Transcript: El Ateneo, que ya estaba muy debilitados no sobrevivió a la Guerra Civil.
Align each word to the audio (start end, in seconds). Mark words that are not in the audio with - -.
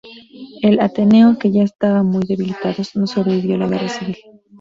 El 0.63 0.79
Ateneo, 0.79 1.37
que 1.37 1.51
ya 1.51 1.61
estaba 1.61 2.01
muy 2.01 2.25
debilitados 2.25 2.95
no 2.95 3.05
sobrevivió 3.05 3.53
a 3.53 3.59
la 3.59 3.67
Guerra 3.67 3.87
Civil. 3.87 4.17